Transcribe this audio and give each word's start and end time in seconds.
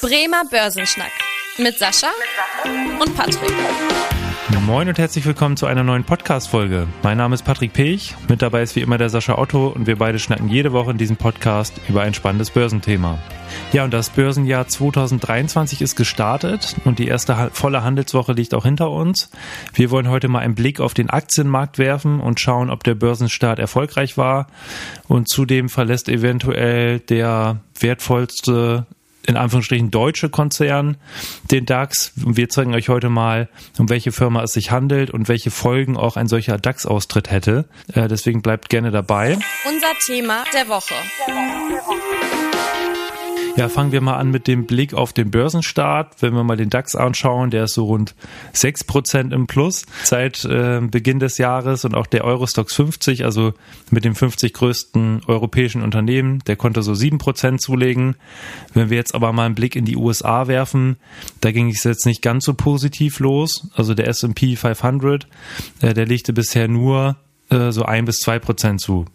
Bremer 0.00 0.44
Börsenschnack 0.48 1.10
mit 1.58 1.76
Sascha 1.76 2.06
und 3.00 3.16
Patrick. 3.16 3.52
Moin 4.64 4.86
und 4.86 4.96
herzlich 4.96 5.26
willkommen 5.26 5.56
zu 5.56 5.66
einer 5.66 5.82
neuen 5.82 6.04
Podcast-Folge. 6.04 6.86
Mein 7.02 7.16
Name 7.18 7.34
ist 7.34 7.42
Patrick 7.42 7.72
Pech, 7.72 8.14
mit 8.28 8.40
dabei 8.40 8.62
ist 8.62 8.76
wie 8.76 8.80
immer 8.80 8.96
der 8.96 9.08
Sascha 9.08 9.36
Otto 9.38 9.68
und 9.68 9.88
wir 9.88 9.96
beide 9.96 10.20
schnacken 10.20 10.48
jede 10.50 10.72
Woche 10.72 10.92
in 10.92 10.98
diesem 10.98 11.16
Podcast 11.16 11.80
über 11.88 12.02
ein 12.02 12.14
spannendes 12.14 12.50
Börsenthema. 12.50 13.18
Ja, 13.72 13.82
und 13.82 13.92
das 13.92 14.10
Börsenjahr 14.10 14.68
2023 14.68 15.80
ist 15.80 15.96
gestartet 15.96 16.76
und 16.84 17.00
die 17.00 17.08
erste 17.08 17.50
volle 17.52 17.82
Handelswoche 17.82 18.34
liegt 18.34 18.54
auch 18.54 18.64
hinter 18.64 18.92
uns. 18.92 19.30
Wir 19.74 19.90
wollen 19.90 20.08
heute 20.08 20.28
mal 20.28 20.40
einen 20.40 20.54
Blick 20.54 20.78
auf 20.78 20.94
den 20.94 21.10
Aktienmarkt 21.10 21.78
werfen 21.78 22.20
und 22.20 22.38
schauen, 22.38 22.70
ob 22.70 22.84
der 22.84 22.94
Börsenstart 22.94 23.58
erfolgreich 23.58 24.16
war 24.16 24.46
und 25.08 25.28
zudem 25.28 25.68
verlässt 25.68 26.08
eventuell 26.08 27.00
der 27.00 27.60
wertvollste 27.80 28.86
in 29.28 29.36
Anführungsstrichen 29.36 29.90
deutsche 29.90 30.30
Konzern 30.30 30.96
den 31.50 31.66
DAX. 31.66 32.12
Wir 32.16 32.48
zeigen 32.48 32.74
euch 32.74 32.88
heute 32.88 33.10
mal, 33.10 33.48
um 33.78 33.90
welche 33.90 34.10
Firma 34.10 34.42
es 34.42 34.54
sich 34.54 34.70
handelt 34.70 35.10
und 35.10 35.28
welche 35.28 35.50
Folgen 35.50 35.96
auch 35.96 36.16
ein 36.16 36.26
solcher 36.26 36.58
DAX-Austritt 36.58 37.30
hätte. 37.30 37.66
Äh, 37.92 38.08
deswegen 38.08 38.42
bleibt 38.42 38.70
gerne 38.70 38.90
dabei. 38.90 39.38
Unser 39.68 39.92
Thema 40.04 40.44
der 40.54 40.68
Woche. 40.68 40.94
Der 41.26 41.34
Woche. 41.34 41.64
Der 41.70 41.86
Woche. 41.86 42.87
Ja, 43.58 43.68
fangen 43.68 43.90
wir 43.90 44.00
mal 44.00 44.14
an 44.14 44.30
mit 44.30 44.46
dem 44.46 44.66
Blick 44.66 44.94
auf 44.94 45.12
den 45.12 45.32
Börsenstart. 45.32 46.22
Wenn 46.22 46.32
wir 46.32 46.44
mal 46.44 46.56
den 46.56 46.70
DAX 46.70 46.94
anschauen, 46.94 47.50
der 47.50 47.64
ist 47.64 47.74
so 47.74 47.86
rund 47.86 48.14
6% 48.54 49.34
im 49.34 49.48
Plus 49.48 49.84
seit 50.04 50.44
äh, 50.44 50.80
Beginn 50.80 51.18
des 51.18 51.38
Jahres 51.38 51.84
und 51.84 51.96
auch 51.96 52.06
der 52.06 52.22
Eurostox 52.22 52.72
50, 52.76 53.24
also 53.24 53.54
mit 53.90 54.04
den 54.04 54.14
50 54.14 54.52
größten 54.52 55.22
europäischen 55.26 55.82
Unternehmen, 55.82 56.38
der 56.46 56.54
konnte 56.54 56.84
so 56.84 56.92
7% 56.92 57.58
zulegen. 57.58 58.14
Wenn 58.74 58.90
wir 58.90 58.96
jetzt 58.96 59.16
aber 59.16 59.32
mal 59.32 59.46
einen 59.46 59.56
Blick 59.56 59.74
in 59.74 59.84
die 59.84 59.96
USA 59.96 60.46
werfen, 60.46 60.96
da 61.40 61.50
ging 61.50 61.68
es 61.68 61.82
jetzt 61.82 62.06
nicht 62.06 62.22
ganz 62.22 62.44
so 62.44 62.54
positiv 62.54 63.18
los. 63.18 63.68
Also 63.74 63.92
der 63.94 64.06
S&P 64.06 64.54
500, 64.54 65.26
äh, 65.80 65.94
der 65.94 66.06
legte 66.06 66.32
bisher 66.32 66.68
nur 66.68 67.16
äh, 67.50 67.72
so 67.72 67.84
ein 67.84 68.04
bis 68.04 68.18
zwei 68.20 68.38
Prozent 68.38 68.80
zu. 68.80 69.06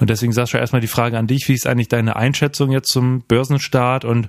Und 0.00 0.10
deswegen 0.10 0.32
Sascha 0.32 0.58
erstmal 0.58 0.80
die 0.80 0.86
Frage 0.86 1.18
an 1.18 1.26
dich, 1.26 1.48
wie 1.48 1.54
ist 1.54 1.66
eigentlich 1.66 1.88
deine 1.88 2.16
Einschätzung 2.16 2.70
jetzt 2.72 2.90
zum 2.90 3.22
Börsenstart 3.22 4.04
und 4.04 4.28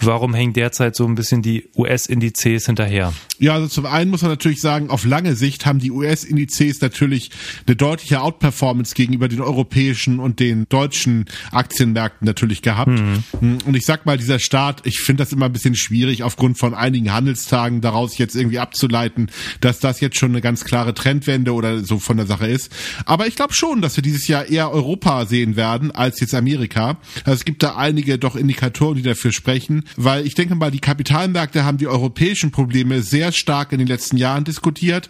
warum 0.00 0.34
hängen 0.34 0.52
derzeit 0.52 0.96
so 0.96 1.06
ein 1.06 1.14
bisschen 1.14 1.42
die 1.42 1.68
US-Indizes 1.76 2.66
hinterher? 2.66 3.12
Ja, 3.38 3.54
also 3.54 3.68
zum 3.68 3.86
einen 3.86 4.10
muss 4.10 4.22
man 4.22 4.30
natürlich 4.30 4.60
sagen, 4.60 4.90
auf 4.90 5.04
lange 5.04 5.34
Sicht 5.34 5.66
haben 5.66 5.78
die 5.78 5.90
US-Indizes 5.90 6.80
natürlich 6.80 7.30
eine 7.66 7.76
deutliche 7.76 8.20
Outperformance 8.20 8.94
gegenüber 8.94 9.28
den 9.28 9.40
europäischen 9.40 10.20
und 10.20 10.40
den 10.40 10.66
deutschen 10.68 11.26
Aktienmärkten 11.50 12.26
natürlich 12.26 12.62
gehabt. 12.62 12.90
Mhm. 12.90 13.58
Und 13.64 13.76
ich 13.76 13.84
sag 13.86 14.06
mal, 14.06 14.18
dieser 14.18 14.38
Start, 14.38 14.82
ich 14.84 15.00
finde 15.00 15.22
das 15.24 15.32
immer 15.32 15.46
ein 15.46 15.52
bisschen 15.52 15.74
schwierig, 15.74 16.22
aufgrund 16.22 16.58
von 16.58 16.74
einigen 16.74 17.12
Handelstagen 17.12 17.80
daraus 17.80 18.18
jetzt 18.18 18.36
irgendwie 18.36 18.58
abzuleiten, 18.58 19.30
dass 19.60 19.80
das 19.80 20.00
jetzt 20.00 20.18
schon 20.18 20.30
eine 20.30 20.40
ganz 20.40 20.64
klare 20.64 20.94
Trendwende 20.94 21.52
oder 21.54 21.80
so 21.84 21.98
von 21.98 22.16
der 22.16 22.26
Sache 22.26 22.46
ist. 22.46 22.70
Aber 23.04 23.26
ich 23.26 23.36
glaube 23.36 23.54
schon, 23.54 23.80
dass 23.82 23.96
wir 23.96 24.02
dieses 24.02 24.28
Jahr 24.28 24.46
eher 24.46 24.70
Europa 24.70 25.26
sehen 25.26 25.56
werden 25.56 25.90
als 25.90 26.20
jetzt 26.20 26.34
Amerika. 26.34 26.98
Also 27.24 27.32
es 27.32 27.44
gibt 27.44 27.62
da 27.62 27.76
einige 27.76 28.18
doch 28.18 28.36
Indikatoren, 28.36 28.96
die 28.96 29.02
dafür 29.02 29.32
sprechen, 29.32 29.84
weil 29.96 30.26
ich 30.26 30.34
denke 30.34 30.54
mal, 30.54 30.70
die 30.70 30.80
Kapitalmärkte 30.80 31.64
haben 31.64 31.78
die 31.78 31.86
europäischen 31.86 32.50
Probleme 32.50 33.02
sehr 33.02 33.32
stark 33.32 33.72
in 33.72 33.78
den 33.78 33.88
letzten 33.88 34.16
Jahren 34.16 34.44
diskutiert. 34.44 35.08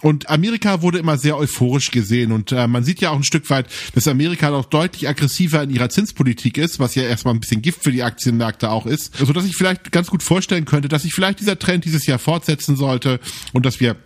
Und 0.00 0.30
Amerika 0.30 0.82
wurde 0.82 0.98
immer 0.98 1.18
sehr 1.18 1.36
euphorisch 1.36 1.90
gesehen. 1.90 2.32
Und 2.32 2.52
äh, 2.52 2.66
man 2.68 2.84
sieht 2.84 3.00
ja 3.00 3.10
auch 3.10 3.16
ein 3.16 3.24
Stück 3.24 3.50
weit, 3.50 3.66
dass 3.94 4.06
Amerika 4.06 4.50
doch 4.50 4.66
deutlich 4.66 5.08
aggressiver 5.08 5.62
in 5.62 5.70
ihrer 5.70 5.90
Zinspolitik 5.90 6.58
ist, 6.58 6.78
was 6.78 6.94
ja 6.94 7.02
erstmal 7.02 7.34
ein 7.34 7.40
bisschen 7.40 7.62
Gift 7.62 7.82
für 7.82 7.92
die 7.92 8.02
Aktienmärkte 8.02 8.70
auch 8.70 8.86
ist, 8.86 9.16
so 9.16 9.32
dass 9.32 9.44
ich 9.44 9.56
vielleicht 9.56 9.90
ganz 9.92 10.08
gut 10.08 10.22
vorstellen 10.22 10.64
könnte, 10.64 10.88
dass 10.88 11.02
sich 11.02 11.14
vielleicht 11.14 11.40
dieser 11.40 11.58
Trend 11.58 11.84
dieses 11.84 12.06
Jahr 12.06 12.18
fortsetzen 12.18 12.76
sollte 12.76 13.20
und 13.52 13.66
dass 13.66 13.80
wir 13.80 13.96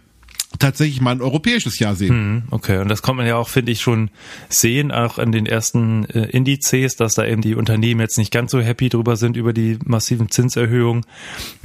tatsächlich 0.63 1.01
mal 1.01 1.11
ein 1.11 1.21
europäisches 1.21 1.79
Jahr 1.79 1.95
sehen. 1.95 2.11
Hm, 2.11 2.43
okay, 2.51 2.79
und 2.79 2.89
das 2.89 3.03
kommt 3.03 3.19
man 3.19 3.27
ja 3.27 3.37
auch, 3.37 3.49
finde 3.49 3.73
ich, 3.73 3.81
schon 3.81 4.11
sehen, 4.49 4.91
auch 4.91 5.19
an 5.19 5.33
den 5.33 5.47
ersten 5.47 6.05
äh, 6.07 6.27
Indizes, 6.27 6.97
dass 6.97 7.15
da 7.15 7.25
eben 7.25 7.43
die 7.43 7.55
Unternehmen 7.55 8.01
jetzt 8.01 8.19
nicht 8.19 8.33
ganz 8.33 8.53
so 8.53 8.61
happy 8.61 8.89
drüber 8.89 9.17
sind 9.17 9.37
über 9.37 9.53
die 9.53 9.79
massiven 9.85 10.31
Zinserhöhungen. 10.31 11.05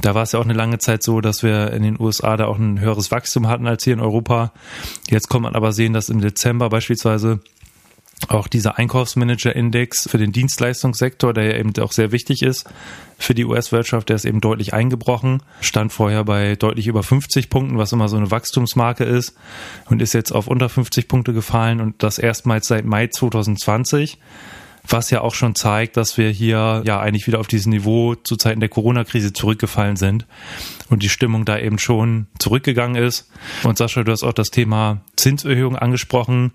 Da 0.00 0.14
war 0.14 0.24
es 0.24 0.32
ja 0.32 0.40
auch 0.40 0.44
eine 0.44 0.54
lange 0.54 0.78
Zeit 0.78 1.02
so, 1.02 1.20
dass 1.20 1.42
wir 1.42 1.72
in 1.72 1.82
den 1.82 2.00
USA 2.00 2.36
da 2.36 2.46
auch 2.46 2.58
ein 2.58 2.80
höheres 2.80 3.10
Wachstum 3.10 3.48
hatten 3.48 3.66
als 3.66 3.84
hier 3.84 3.94
in 3.94 4.00
Europa. 4.00 4.52
Jetzt 5.08 5.28
kommt 5.28 5.44
man 5.44 5.54
aber 5.54 5.72
sehen, 5.72 5.92
dass 5.92 6.08
im 6.08 6.20
Dezember 6.20 6.68
beispielsweise 6.68 7.40
auch 8.28 8.48
dieser 8.48 8.78
Einkaufsmanager-Index 8.78 10.08
für 10.08 10.18
den 10.18 10.32
Dienstleistungssektor, 10.32 11.32
der 11.32 11.44
ja 11.44 11.58
eben 11.58 11.72
auch 11.80 11.92
sehr 11.92 12.12
wichtig 12.12 12.42
ist 12.42 12.68
für 13.18 13.34
die 13.34 13.44
US-Wirtschaft, 13.44 14.08
der 14.08 14.16
ist 14.16 14.24
eben 14.24 14.40
deutlich 14.40 14.74
eingebrochen, 14.74 15.42
stand 15.60 15.92
vorher 15.92 16.24
bei 16.24 16.56
deutlich 16.56 16.86
über 16.86 17.02
50 17.02 17.50
Punkten, 17.50 17.78
was 17.78 17.92
immer 17.92 18.08
so 18.08 18.16
eine 18.16 18.30
Wachstumsmarke 18.30 19.04
ist 19.04 19.36
und 19.86 20.02
ist 20.02 20.14
jetzt 20.14 20.32
auf 20.32 20.46
unter 20.46 20.68
50 20.68 21.08
Punkte 21.08 21.32
gefallen 21.32 21.80
und 21.80 22.02
das 22.02 22.18
erstmals 22.18 22.68
seit 22.68 22.84
Mai 22.84 23.08
2020 23.08 24.18
was 24.88 25.10
ja 25.10 25.20
auch 25.20 25.34
schon 25.34 25.54
zeigt, 25.54 25.96
dass 25.96 26.16
wir 26.16 26.30
hier 26.30 26.82
ja 26.84 27.00
eigentlich 27.00 27.26
wieder 27.26 27.40
auf 27.40 27.46
dieses 27.46 27.66
Niveau 27.66 28.14
zu 28.14 28.36
Zeiten 28.36 28.60
der 28.60 28.68
Corona-Krise 28.68 29.32
zurückgefallen 29.32 29.96
sind 29.96 30.26
und 30.88 31.02
die 31.02 31.08
Stimmung 31.08 31.44
da 31.44 31.58
eben 31.58 31.78
schon 31.78 32.26
zurückgegangen 32.38 33.02
ist. 33.02 33.30
Und 33.62 33.78
Sascha, 33.78 34.02
du 34.02 34.12
hast 34.12 34.22
auch 34.22 34.32
das 34.32 34.50
Thema 34.50 35.02
Zinserhöhung 35.16 35.76
angesprochen. 35.76 36.52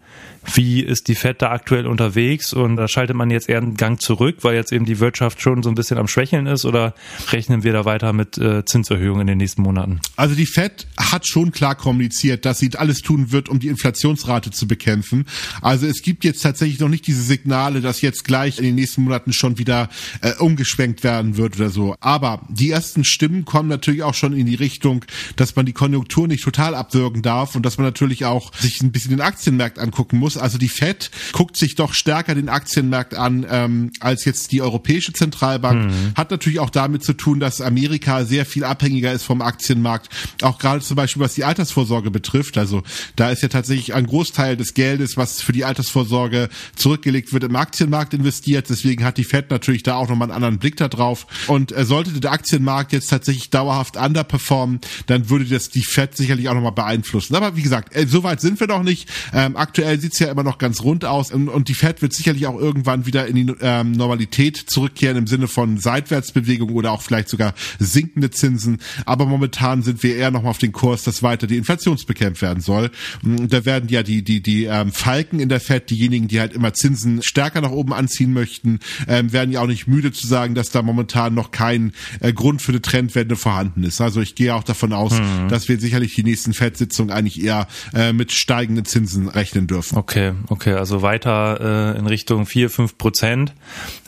Wie 0.53 0.81
ist 0.81 1.07
die 1.07 1.16
FED 1.16 1.41
da 1.41 1.51
aktuell 1.51 1.85
unterwegs? 1.85 2.53
Und 2.53 2.75
da 2.75 2.88
schaltet 2.88 3.16
man 3.16 3.29
jetzt 3.29 3.49
eher 3.49 3.59
einen 3.59 3.75
Gang 3.75 4.01
zurück, 4.01 4.38
weil 4.41 4.55
jetzt 4.55 4.71
eben 4.71 4.85
die 4.85 5.00
Wirtschaft 5.00 5.41
schon 5.41 5.63
so 5.63 5.69
ein 5.69 5.75
bisschen 5.75 5.97
am 5.97 6.07
Schwächeln 6.07 6.47
ist 6.47 6.65
oder 6.65 6.95
rechnen 7.31 7.63
wir 7.63 7.73
da 7.73 7.85
weiter 7.85 8.13
mit 8.13 8.38
äh, 8.38 8.65
Zinserhöhungen 8.65 9.21
in 9.21 9.27
den 9.27 9.38
nächsten 9.38 9.61
Monaten? 9.61 10.00
Also 10.15 10.35
die 10.35 10.45
FED 10.45 10.88
hat 10.97 11.27
schon 11.27 11.51
klar 11.51 11.75
kommuniziert, 11.75 12.45
dass 12.45 12.59
sie 12.59 12.71
alles 12.75 13.01
tun 13.01 13.31
wird, 13.31 13.50
um 13.50 13.59
die 13.59 13.67
Inflationsrate 13.67 14.51
zu 14.51 14.67
bekämpfen. 14.67 15.25
Also 15.61 15.85
es 15.85 16.01
gibt 16.01 16.23
jetzt 16.23 16.41
tatsächlich 16.41 16.79
noch 16.79 16.89
nicht 16.89 17.07
diese 17.07 17.21
Signale, 17.21 17.81
dass 17.81 18.01
jetzt 18.01 18.22
gleich 18.23 18.57
in 18.57 18.66
den 18.66 18.75
nächsten 18.75 19.03
Monaten 19.03 19.34
schon 19.34 19.57
wieder 19.57 19.89
äh, 20.22 20.34
umgeschwenkt 20.35 21.03
werden 21.03 21.38
wird 21.38 21.56
oder 21.56 21.69
so. 21.69 21.95
Aber 22.00 22.41
die 22.50 22.72
ersten 22.72 23.03
Stimmen 23.03 23.45
kommen 23.45 23.69
natürlich 23.69 24.03
auch 24.03 24.13
schon 24.13 24.34
in 24.34 24.45
die 24.45 24.56
Richtung, 24.56 25.06
dass 25.35 25.56
man 25.56 25.66
die 25.66 25.73
Konjunktur 25.73 26.28
nicht 26.28 26.44
total 26.44 26.75
abwürgen 26.75 27.22
darf 27.22 27.56
und 27.56 27.66
dass 27.66 27.78
man 27.78 27.85
natürlich 27.85 28.25
auch 28.25 28.53
sich 28.56 28.81
ein 28.81 28.91
bisschen 28.91 29.12
den 29.12 29.22
Aktienmarkt 29.22 29.79
angucken 29.79 30.17
muss. 30.17 30.38
Also 30.38 30.57
die 30.57 30.69
Fed 30.69 31.12
guckt 31.31 31.57
sich 31.57 31.75
doch 31.75 31.94
stärker 31.94 32.35
den 32.35 32.50
Aktienmarkt 32.50 33.16
an 33.16 33.45
ähm, 33.50 33.91
als 34.00 34.25
jetzt 34.25 34.51
die 34.51 34.62
Europäische 34.62 35.13
Zentralbank. 35.13 35.91
Mhm. 35.91 36.13
Hat 36.16 36.31
natürlich 36.31 36.59
auch 36.59 36.69
damit 36.69 37.03
zu 37.03 37.13
tun, 37.13 37.39
dass 37.39 37.62
Amerika 37.62 38.25
sehr 38.25 38.45
viel 38.45 38.63
abhängiger 38.63 39.12
ist 39.12 39.23
vom 39.23 39.41
Aktienmarkt. 39.41 40.09
Auch 40.41 40.59
gerade 40.59 40.81
zum 40.81 40.95
Beispiel 40.95 41.22
was 41.22 41.33
die 41.33 41.44
Altersvorsorge 41.44 42.12
betrifft. 42.12 42.57
Also 42.57 42.83
da 43.16 43.29
ist 43.29 43.41
ja 43.41 43.47
tatsächlich 43.47 43.94
ein 43.94 44.06
Großteil 44.06 44.57
des 44.57 44.73
Geldes, 44.73 45.17
was 45.17 45.41
für 45.41 45.51
die 45.51 45.66
Altersvorsorge 45.66 46.50
zurückgelegt 46.75 47.33
wird 47.33 47.44
im 47.44 47.56
Aktienmarkt 47.56 48.12
investiert. 48.13 48.69
Deswegen 48.69 49.03
hat 49.03 49.18
die 49.18 49.24
Fed 49.24 49.50
natürlich 49.50 49.84
da 49.84 49.96
auch 49.96 50.09
nochmal 50.09 50.29
einen 50.29 50.35
anderen 50.35 50.59
Blick 50.59 50.78
da 50.78 50.88
drauf. 50.88 51.28
Und 51.47 51.72
äh, 51.72 51.85
sollte 51.85 52.12
der 52.12 52.31
Aktienmarkt 52.31 52.94
jetzt 52.94 53.07
tatsächlich 53.07 53.50
dauerhaft 53.50 53.97
underperformen, 53.97 54.79
dann 55.07 55.29
würde 55.29 55.46
das 55.46 55.69
die 55.69 55.84
Fed 55.84 56.16
sicherlich 56.16 56.50
auch 56.50 56.53
nochmal 56.53 56.72
beeinflussen. 56.72 57.35
Aber 57.35 57.56
wie 57.56 57.62
gesagt, 57.62 57.96
äh, 57.96 58.06
so 58.07 58.24
weit 58.24 58.41
sind 58.41 58.59
wir 58.59 58.68
noch 58.68 58.84
nicht. 58.84 59.09
Ähm, 59.34 59.56
aktuell 59.56 60.00
sieht's 60.00 60.19
ja 60.19 60.29
immer 60.29 60.44
noch 60.44 60.57
ganz 60.57 60.84
rund 60.84 61.06
aus 61.06 61.31
und, 61.31 61.50
und 61.50 61.68
die 61.68 61.74
Fed 61.74 62.01
wird 62.01 62.13
sicherlich 62.13 62.47
auch 62.47 62.59
irgendwann 62.59 63.06
wieder 63.06 63.28
in 63.28 63.35
die 63.35 63.53
ähm, 63.62 63.94
Normalität 63.94 64.57
zurückkehren 64.57 65.18
im 65.18 65.28
Sinne 65.28 65.47
von 65.47 65.78
Seitwärtsbewegung 65.78 66.72
oder 66.72 66.91
auch 66.91 67.01
vielleicht 67.01 67.30
sogar 67.30 67.53
sinkende 67.80 68.30
Zinsen. 68.30 68.80
Aber 69.06 69.25
momentan 69.25 69.84
sind 69.84 70.03
wir 70.03 70.16
eher 70.16 70.31
nochmal 70.31 70.51
auf 70.51 70.57
den 70.57 70.72
Kurs, 70.72 71.03
dass 71.03 71.24
weiter 71.24 71.47
die 71.47 71.57
Inflation 71.57 71.94
bekämpft 72.07 72.41
werden 72.41 72.62
soll. 72.62 72.90
Und 73.24 73.53
da 73.53 73.66
werden 73.66 73.88
ja 73.90 74.03
die 74.03 74.24
die 74.24 74.41
die 74.41 74.66
ähm, 74.66 74.91
Falken 74.91 75.40
in 75.40 75.50
der 75.50 75.59
Fed, 75.59 75.90
diejenigen, 75.90 76.28
die 76.28 76.40
halt 76.40 76.53
immer 76.53 76.74
Zinsen 76.74 77.22
stärker 77.22 77.62
nach 77.62 77.72
oben 77.72 77.93
anziehen 77.96 78.34
möchten, 78.34 78.80
ähm, 79.08 79.31
werden 79.34 79.52
ja 79.52 79.62
auch 79.62 79.68
nicht 79.68 79.88
müde 79.88 80.12
zu 80.12 80.28
sagen, 80.28 80.56
dass 80.56 80.70
da 80.70 80.81
momentan 80.81 81.34
noch 81.34 81.52
kein 81.52 81.94
äh, 82.20 82.34
Grund 82.34 82.62
für 82.62 82.72
eine 82.72 82.81
Trendwende 82.81 83.36
vorhanden 83.36 83.84
ist. 83.84 84.01
Also 84.01 84.22
ich 84.22 84.36
gehe 84.36 84.56
auch 84.56 84.63
davon 84.63 84.94
aus, 84.94 85.13
mhm. 85.13 85.50
dass 85.50 85.69
wir 85.69 85.80
sicherlich 85.80 86.16
die 86.16 86.24
nächsten 86.24 86.54
Fed-Sitzungen 86.54 87.12
eigentlich 87.12 87.44
eher 87.44 87.68
äh, 87.94 88.13
mit 88.13 88.31
steigenden 88.31 88.86
Zinsen 88.86 89.28
rechnen 89.28 89.68
dürfen. 89.68 89.98
Okay, 89.98 90.34
okay, 90.50 90.74
also 90.74 91.01
weiter 91.01 91.94
äh, 91.95 92.00
in 92.00 92.07
Richtung 92.07 92.45
vier 92.45 92.69
fünf 92.69 92.98
Prozent, 92.98 93.54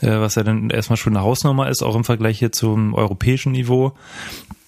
äh, 0.00 0.08
was 0.08 0.34
ja 0.34 0.42
dann 0.42 0.70
erstmal 0.70 0.96
schon 0.96 1.16
eine 1.16 1.24
Hausnummer 1.24 1.68
ist, 1.68 1.82
auch 1.82 1.96
im 1.96 2.04
Vergleich 2.04 2.38
hier 2.38 2.52
zum 2.52 2.94
europäischen 2.94 3.52
Niveau. 3.52 3.96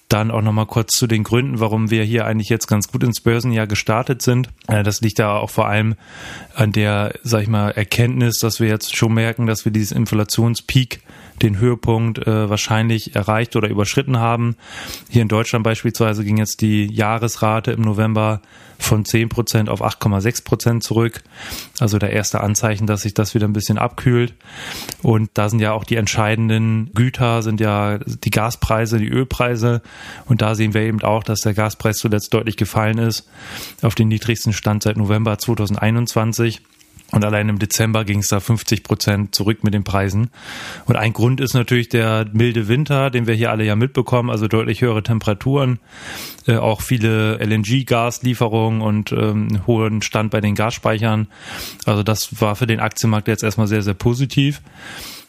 Dann 0.09 0.31
auch 0.31 0.41
nochmal 0.41 0.67
kurz 0.67 0.93
zu 0.93 1.07
den 1.07 1.23
Gründen, 1.23 1.61
warum 1.61 1.91
wir 1.91 2.03
hier 2.03 2.25
eigentlich 2.25 2.49
jetzt 2.49 2.67
ganz 2.67 2.89
gut 2.89 3.05
ins 3.05 3.21
Börsenjahr 3.21 3.67
gestartet 3.67 4.23
sind. 4.23 4.49
Äh, 4.67 4.83
das 4.83 5.01
liegt 5.01 5.19
da 5.19 5.37
auch 5.37 5.51
vor 5.51 5.69
allem 5.69 5.97
an 6.55 6.73
der, 6.73 7.15
sag 7.23 7.43
ich 7.43 7.49
mal, 7.49 7.71
Erkenntnis, 7.71 8.39
dass 8.39 8.59
wir 8.59 8.69
jetzt 8.69 8.97
schon 8.97 9.13
merken, 9.13 9.47
dass 9.47 9.65
wir 9.65 9.73
dieses 9.73 9.93
Inflationspeak 9.93 11.01
den 11.43 11.59
Höhepunkt 11.59 12.19
äh, 12.27 12.51
wahrscheinlich 12.51 13.15
erreicht 13.15 13.55
oder 13.57 13.69
überschritten 13.69 14.19
haben. 14.19 14.57
Hier 15.09 15.23
in 15.23 15.29
Deutschland 15.29 15.63
beispielsweise 15.63 16.25
ging 16.25 16.39
jetzt 16.39 16.61
die 16.61 16.87
Jahresrate 16.87 17.73
im 17.73 17.83
November 17.83 18.41
von 18.79 19.05
10 19.05 19.29
Prozent 19.29 19.69
auf 19.69 19.83
8,6 19.83 20.45
Prozent 20.45 20.83
zurück. 20.83 21.23
Also 21.81 21.99
der 21.99 22.13
erste 22.13 22.41
Anzeichen, 22.41 22.87
dass 22.87 23.03
sich 23.03 23.13
das 23.13 23.35
wieder 23.35 23.47
ein 23.47 23.53
bisschen 23.53 23.77
abkühlt. 23.77 24.35
Und 25.03 25.31
da 25.35 25.49
sind 25.49 25.59
ja 25.59 25.73
auch 25.73 25.85
die 25.85 25.97
entscheidenden 25.97 26.91
Güter, 26.95 27.43
sind 27.43 27.61
ja 27.61 27.99
die 27.99 28.31
Gaspreise, 28.31 28.99
die 28.99 29.09
Ölpreise. 29.09 29.83
Und 30.27 30.43
da 30.43 30.55
sehen 30.55 30.75
wir 30.75 30.83
eben 30.83 31.03
auch, 31.03 31.25
dass 31.25 31.41
der 31.41 31.55
Gaspreis 31.55 31.99
zuletzt 31.99 32.33
deutlich 32.33 32.57
gefallen 32.57 32.99
ist 32.99 33.29
auf 33.83 33.95
den 33.95 34.09
niedrigsten 34.09 34.53
Stand 34.53 34.85
seit 34.85 34.97
November 34.97 35.39
2021. 35.39 36.63
Und 37.11 37.25
allein 37.25 37.49
im 37.49 37.59
Dezember 37.59 38.05
ging 38.05 38.19
es 38.19 38.29
da 38.29 38.39
50 38.39 38.83
Prozent 38.83 39.35
zurück 39.35 39.65
mit 39.65 39.73
den 39.73 39.83
Preisen. 39.83 40.29
Und 40.85 40.97
ein 40.97 41.15
Grund 41.15 41.41
ist 41.41 41.55
natürlich 41.55 41.89
der 41.89 42.27
milde 42.33 42.69
Winter, 42.69 43.09
den 43.11 43.27
wir 43.27 43.35
hier 43.35 43.51
alle 43.51 43.65
ja 43.65 43.77
mitbekommen, 43.77 44.29
also 44.29 44.47
deutlich 44.47 44.83
höhere 44.83 45.03
Temperaturen, 45.03 45.79
äh, 46.47 46.57
auch 46.57 46.83
viele 46.83 47.39
LNG-Gaslieferungen 47.39 48.83
und 48.83 49.13
ähm, 49.13 49.63
hohen 49.67 50.03
Stand 50.03 50.31
bei 50.31 50.43
den 50.43 50.55
Gasspeichern. 50.55 51.29
Also 51.87 52.03
das 52.03 52.41
war 52.43 52.57
für 52.57 52.67
den 52.67 52.81
Aktienmarkt 52.81 53.29
jetzt 53.29 53.43
erstmal 53.43 53.69
sehr, 53.69 53.83
sehr 53.83 53.95
positiv. 53.95 54.61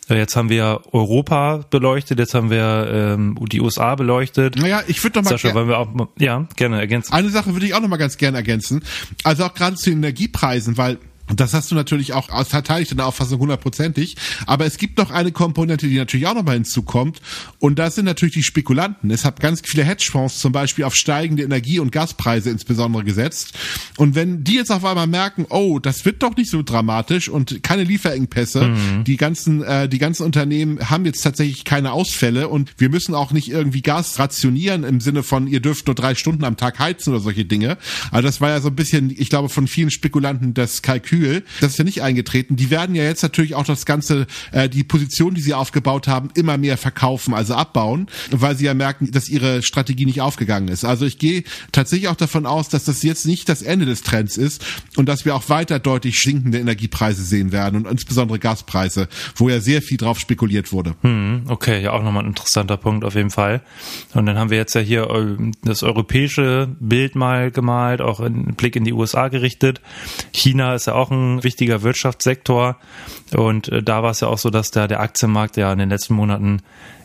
Äh, 0.09 0.17
jetzt 0.17 0.35
haben 0.35 0.49
wir 0.49 0.81
Europa 0.91 1.63
beleuchtet, 1.69 2.19
jetzt 2.19 2.33
haben 2.33 2.49
wir 2.49 2.89
ähm, 2.91 3.37
die 3.49 3.61
USA 3.61 3.95
beleuchtet. 3.95 4.57
Naja, 4.57 4.81
ich 4.87 5.01
würde 5.03 5.13
doch 5.13 5.23
mal 5.23 5.29
Sascha, 5.29 5.53
wollen 5.53 5.69
wir 5.69 5.77
auch 5.77 5.87
ja 6.17 6.45
gerne 6.55 6.79
ergänzen. 6.79 7.13
Eine 7.13 7.29
Sache 7.29 7.53
würde 7.53 7.65
ich 7.65 7.73
auch 7.73 7.81
noch 7.81 7.87
mal 7.87 7.97
ganz 7.97 8.17
gerne 8.17 8.37
ergänzen. 8.37 8.83
Also 9.23 9.45
auch 9.45 9.53
gerade 9.53 9.75
zu 9.77 9.89
den 9.89 9.99
Energiepreisen, 9.99 10.77
weil 10.77 10.97
das 11.35 11.53
hast 11.53 11.71
du 11.71 11.75
natürlich 11.75 12.13
auch, 12.13 12.27
das 12.27 12.49
teile 12.63 12.81
ich 12.81 12.89
deine 12.89 13.05
Auffassung 13.05 13.39
hundertprozentig. 13.39 14.15
Aber 14.45 14.65
es 14.65 14.77
gibt 14.77 14.97
noch 14.97 15.11
eine 15.11 15.31
Komponente, 15.31 15.87
die 15.87 15.97
natürlich 15.97 16.27
auch 16.27 16.33
nochmal 16.33 16.55
hinzukommt. 16.55 17.21
Und 17.59 17.79
das 17.79 17.95
sind 17.95 18.05
natürlich 18.05 18.33
die 18.33 18.43
Spekulanten. 18.43 19.11
Es 19.11 19.25
hat 19.25 19.39
ganz 19.39 19.61
viele 19.63 19.83
Hedgefonds 19.83 20.39
zum 20.39 20.51
Beispiel 20.51 20.85
auf 20.85 20.95
steigende 20.95 21.43
Energie- 21.43 21.79
und 21.79 21.91
Gaspreise 21.91 22.49
insbesondere 22.49 23.03
gesetzt. 23.03 23.53
Und 23.97 24.15
wenn 24.15 24.43
die 24.43 24.55
jetzt 24.55 24.71
auf 24.71 24.85
einmal 24.85 25.07
merken, 25.07 25.45
oh, 25.49 25.79
das 25.79 26.05
wird 26.05 26.23
doch 26.23 26.35
nicht 26.35 26.49
so 26.49 26.63
dramatisch 26.63 27.29
und 27.29 27.61
keine 27.63 27.83
Lieferengpässe, 27.83 28.63
mhm. 28.69 29.03
die 29.03 29.17
ganzen, 29.17 29.63
äh, 29.63 29.87
die 29.87 29.99
ganzen 29.99 30.23
Unternehmen 30.23 30.89
haben 30.89 31.05
jetzt 31.05 31.21
tatsächlich 31.21 31.65
keine 31.65 31.91
Ausfälle 31.91 32.47
und 32.47 32.71
wir 32.77 32.89
müssen 32.89 33.13
auch 33.13 33.31
nicht 33.31 33.49
irgendwie 33.49 33.81
Gas 33.81 34.19
rationieren 34.19 34.83
im 34.83 35.01
Sinne 35.01 35.23
von, 35.23 35.47
ihr 35.47 35.59
dürft 35.59 35.87
nur 35.87 35.95
drei 35.95 36.15
Stunden 36.15 36.43
am 36.43 36.57
Tag 36.57 36.79
heizen 36.79 37.13
oder 37.13 37.21
solche 37.21 37.45
Dinge. 37.45 37.77
Also 38.11 38.27
das 38.27 38.41
war 38.41 38.49
ja 38.49 38.61
so 38.61 38.69
ein 38.69 38.75
bisschen, 38.75 39.13
ich 39.15 39.29
glaube, 39.29 39.49
von 39.49 39.67
vielen 39.67 39.91
Spekulanten 39.91 40.53
das 40.53 40.81
Kalkül 40.81 41.18
Gefühl, 41.19 41.43
das 41.61 41.71
ist 41.71 41.77
ja 41.77 41.83
nicht 41.83 42.01
eingetreten. 42.01 42.55
Die 42.55 42.69
werden 42.69 42.95
ja 42.95 43.03
jetzt 43.03 43.23
natürlich 43.23 43.55
auch 43.55 43.65
das 43.65 43.85
ganze, 43.85 44.27
äh, 44.51 44.69
die 44.69 44.83
Position, 44.83 45.33
die 45.33 45.41
sie 45.41 45.53
aufgebaut 45.53 46.07
haben, 46.07 46.29
immer 46.35 46.57
mehr 46.57 46.77
verkaufen, 46.77 47.33
also 47.33 47.53
abbauen, 47.55 48.07
weil 48.31 48.55
sie 48.55 48.65
ja 48.65 48.73
merken, 48.73 49.11
dass 49.11 49.29
ihre 49.29 49.61
Strategie 49.61 50.05
nicht 50.05 50.21
aufgegangen 50.21 50.69
ist. 50.69 50.85
Also 50.85 51.05
ich 51.05 51.17
gehe 51.17 51.43
tatsächlich 51.71 52.07
auch 52.09 52.15
davon 52.15 52.45
aus, 52.45 52.69
dass 52.69 52.85
das 52.85 53.03
jetzt 53.03 53.25
nicht 53.25 53.49
das 53.49 53.61
Ende 53.61 53.85
des 53.85 54.01
Trends 54.01 54.37
ist 54.37 54.65
und 54.95 55.07
dass 55.07 55.25
wir 55.25 55.35
auch 55.35 55.49
weiter 55.49 55.79
deutlich 55.79 56.19
sinkende 56.19 56.59
Energiepreise 56.59 57.23
sehen 57.23 57.51
werden 57.51 57.75
und 57.75 57.91
insbesondere 57.91 58.39
Gaspreise, 58.39 59.07
wo 59.35 59.49
ja 59.49 59.59
sehr 59.59 59.81
viel 59.81 59.97
drauf 59.97 60.19
spekuliert 60.19 60.71
wurde. 60.71 60.95
Hm, 61.01 61.43
okay, 61.47 61.81
ja 61.81 61.91
auch 61.91 62.03
nochmal 62.03 62.23
ein 62.23 62.29
interessanter 62.29 62.77
Punkt 62.77 63.03
auf 63.05 63.15
jeden 63.15 63.31
Fall. 63.31 63.61
Und 64.13 64.25
dann 64.25 64.37
haben 64.37 64.49
wir 64.49 64.57
jetzt 64.57 64.75
ja 64.75 64.81
hier 64.81 65.09
das 65.63 65.83
europäische 65.83 66.69
Bild 66.79 67.15
mal 67.15 67.51
gemalt, 67.51 68.01
auch 68.01 68.19
einen 68.19 68.55
Blick 68.55 68.75
in 68.75 68.83
die 68.83 68.93
USA 68.93 69.27
gerichtet. 69.27 69.81
China 70.31 70.75
ist 70.75 70.87
ja 70.87 70.93
auch 70.93 71.08
auch 71.09 71.15
ein 71.15 71.43
wichtiger 71.43 71.81
Wirtschaftssektor. 71.81 72.77
Und 73.35 73.69
äh, 73.69 73.83
da 73.83 74.03
war 74.03 74.11
es 74.11 74.21
ja 74.21 74.27
auch 74.27 74.37
so, 74.37 74.49
dass 74.49 74.71
da 74.71 74.87
der 74.87 74.99
Aktienmarkt 74.99 75.57
ja 75.57 75.71
in 75.71 75.79
den 75.79 75.89
letzten 75.89 76.13
Monaten 76.13 76.61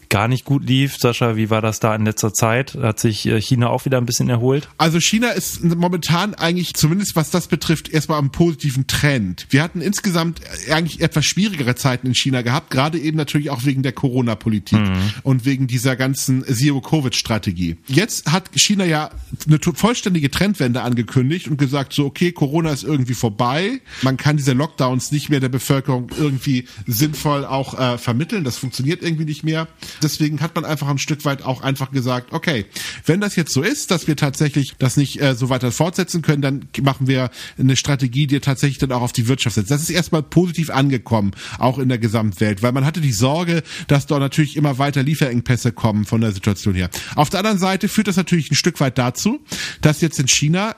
gar 0.08 0.28
nicht 0.28 0.44
gut 0.44 0.64
lief. 0.64 0.96
Sascha, 0.98 1.36
wie 1.36 1.50
war 1.50 1.62
das 1.62 1.80
da 1.80 1.94
in 1.94 2.04
letzter 2.04 2.32
Zeit? 2.32 2.74
Hat 2.80 3.00
sich 3.00 3.26
äh, 3.26 3.40
China 3.40 3.68
auch 3.68 3.84
wieder 3.84 3.98
ein 3.98 4.06
bisschen 4.06 4.28
erholt? 4.28 4.68
Also 4.78 5.00
China 5.00 5.30
ist 5.30 5.62
momentan 5.62 6.34
eigentlich, 6.34 6.74
zumindest 6.74 7.16
was 7.16 7.30
das 7.30 7.48
betrifft, 7.48 7.88
erstmal 7.88 8.18
am 8.18 8.30
positiven 8.30 8.86
Trend. 8.86 9.46
Wir 9.50 9.62
hatten 9.62 9.80
insgesamt 9.80 10.40
eigentlich 10.70 11.00
etwas 11.00 11.24
schwierigere 11.24 11.74
Zeiten 11.74 12.06
in 12.06 12.14
China 12.14 12.42
gehabt, 12.42 12.70
gerade 12.70 12.98
eben 12.98 13.16
natürlich 13.16 13.50
auch 13.50 13.64
wegen 13.64 13.82
der 13.82 13.92
Corona-Politik 13.92 14.78
mhm. 14.80 15.12
und 15.22 15.44
wegen 15.44 15.66
dieser 15.66 15.96
ganzen 15.96 16.44
Zero-Covid-Strategie. 16.44 17.76
Jetzt 17.86 18.32
hat 18.32 18.50
China 18.54 18.84
ja 18.84 19.10
eine 19.46 19.58
vollständige 19.58 20.30
Trendwende 20.30 20.82
angekündigt 20.82 21.48
und 21.48 21.56
gesagt, 21.56 21.92
so 21.92 22.06
okay, 22.06 22.32
Corona 22.32 22.70
ist 22.70 22.84
irgendwie 22.84 23.14
vorbei. 23.14 23.80
Man 24.02 24.16
kann 24.16 24.36
diese 24.36 24.52
Lockdowns 24.52 25.12
nicht 25.12 25.30
mehr 25.30 25.40
der 25.40 25.48
Bevölkerung 25.48 26.10
irgendwie 26.18 26.66
sinnvoll 26.86 27.44
auch 27.44 27.78
äh, 27.78 27.98
vermitteln. 27.98 28.44
Das 28.44 28.56
funktioniert 28.56 29.02
irgendwie 29.02 29.24
nicht 29.24 29.44
mehr 29.44 29.68
deswegen 30.02 30.40
hat 30.40 30.54
man 30.54 30.64
einfach 30.64 30.88
ein 30.88 30.98
Stück 30.98 31.24
weit 31.24 31.42
auch 31.42 31.62
einfach 31.62 31.90
gesagt, 31.90 32.32
okay, 32.32 32.66
wenn 33.06 33.20
das 33.20 33.36
jetzt 33.36 33.52
so 33.52 33.62
ist, 33.62 33.90
dass 33.90 34.06
wir 34.06 34.16
tatsächlich 34.16 34.74
das 34.78 34.96
nicht 34.96 35.20
äh, 35.20 35.34
so 35.34 35.48
weiter 35.48 35.72
fortsetzen 35.72 36.22
können, 36.22 36.42
dann 36.42 36.68
machen 36.82 37.06
wir 37.06 37.30
eine 37.58 37.76
Strategie, 37.76 38.26
die 38.26 38.40
tatsächlich 38.40 38.78
dann 38.78 38.92
auch 38.92 39.02
auf 39.02 39.12
die 39.12 39.28
Wirtschaft 39.28 39.54
setzt. 39.56 39.70
Das 39.70 39.82
ist 39.82 39.90
erstmal 39.90 40.22
positiv 40.22 40.70
angekommen, 40.70 41.32
auch 41.58 41.78
in 41.78 41.88
der 41.88 41.98
Gesamtwelt, 41.98 42.62
weil 42.62 42.72
man 42.72 42.84
hatte 42.84 43.00
die 43.00 43.12
Sorge, 43.12 43.62
dass 43.88 44.06
dort 44.06 44.20
natürlich 44.20 44.56
immer 44.56 44.78
weiter 44.78 45.02
Lieferengpässe 45.02 45.72
kommen 45.72 46.04
von 46.04 46.20
der 46.20 46.32
Situation 46.32 46.74
her. 46.74 46.90
Auf 47.16 47.30
der 47.30 47.40
anderen 47.40 47.58
Seite 47.58 47.88
führt 47.88 48.08
das 48.08 48.16
natürlich 48.16 48.50
ein 48.50 48.56
Stück 48.56 48.80
weit 48.80 48.98
dazu, 48.98 49.40
dass 49.80 50.00
jetzt 50.00 50.18
in 50.18 50.28
China 50.28 50.76